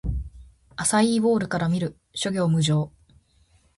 [0.77, 1.95] アサイーボウルから見る！
[2.15, 2.91] 諸行無常